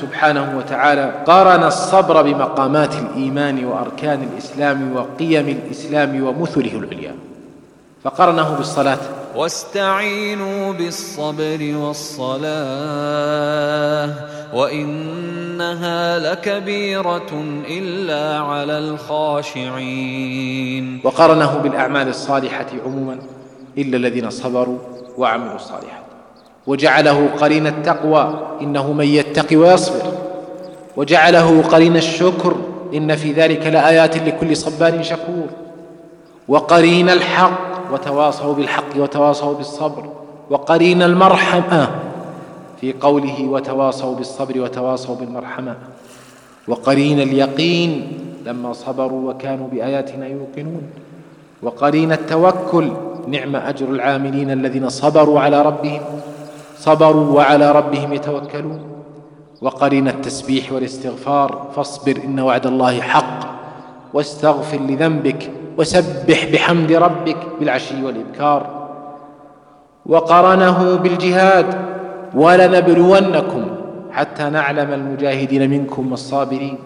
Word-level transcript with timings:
سبحانه 0.00 0.58
وتعالى 0.58 1.24
قارن 1.26 1.62
الصبر 1.64 2.22
بمقامات 2.22 2.94
الإيمان 2.94 3.64
وأركان 3.64 4.28
الإسلام 4.32 4.96
وقيم 4.96 5.48
الإسلام 5.48 6.22
ومثله 6.22 6.78
العليا. 6.78 7.14
فقرنه 8.04 8.54
بالصلاة. 8.56 8.98
واستعينوا 9.36 10.72
بالصبر 10.72 11.76
والصلاة 11.76 12.40
وإنها 14.54 16.18
لكبيرة 16.18 17.32
إلا 17.68 18.38
على 18.38 18.78
الخاشعين. 18.78 20.20
وقرنه 21.04 21.58
بالأعمال 21.58 22.08
الصالحة 22.08 22.66
عموما 22.84 23.18
إلا 23.78 23.96
الذين 23.96 24.30
صبروا 24.30 24.78
وعملوا 25.18 25.54
الصالحات. 25.54 26.09
وجعله 26.70 27.28
قرين 27.40 27.66
التقوى 27.66 28.24
إنه 28.62 28.92
من 28.92 29.04
يتقي 29.04 29.56
ويصبر. 29.56 30.12
وجعله 30.96 31.62
قرين 31.62 31.96
الشكر 31.96 32.54
إن 32.94 33.16
في 33.16 33.32
ذلك 33.32 33.66
لآيات 33.66 34.16
لكل 34.16 34.56
صبار 34.56 35.02
شكور. 35.02 35.46
وقرين 36.48 37.10
الحق 37.10 37.60
وتواصوا 37.92 38.54
بالحق 38.54 38.96
وتواصوا 38.96 39.54
بالصبر. 39.54 40.04
وقرين 40.50 41.02
المرحمة 41.02 41.90
في 42.80 42.94
قوله 43.00 43.44
وتواصوا 43.48 44.14
بالصبر 44.14 44.60
وتواصوا 44.60 45.14
بالمرحمة. 45.16 45.74
وقرين 46.68 47.20
اليقين 47.20 48.12
لما 48.46 48.72
صبروا 48.72 49.30
وكانوا 49.30 49.68
بآياتنا 49.68 50.26
يوقنون. 50.26 50.82
وقرين 51.62 52.12
التوكل 52.12 52.90
نعم 53.28 53.56
أجر 53.56 53.88
العاملين 53.88 54.50
الذين 54.50 54.88
صبروا 54.88 55.40
على 55.40 55.62
ربهم. 55.62 56.00
صبروا 56.80 57.36
وعلى 57.36 57.72
ربهم 57.72 58.12
يتوكلون. 58.12 58.80
وقرين 59.62 60.08
التسبيح 60.08 60.72
والاستغفار. 60.72 61.66
فاصبر 61.76 62.16
إن 62.24 62.40
وعد 62.40 62.66
الله 62.66 63.00
حق. 63.00 63.40
واستغفر 64.14 64.78
لذنبك. 64.78 65.50
وسبح 65.78 66.44
بحمد 66.52 66.92
ربك 66.92 67.36
بالعشي 67.60 68.04
والإبكار. 68.04 68.88
وقرنه 70.06 70.96
بالجهاد. 70.96 71.66
ولنبلونكم 72.34 73.64
حتى 74.12 74.50
نعلم 74.50 74.92
المجاهدين 74.92 75.70
منكم 75.70 76.10
والصابرين. 76.10 76.78